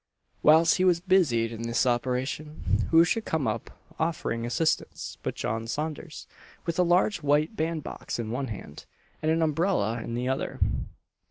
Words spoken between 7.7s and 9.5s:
box in one hand, and an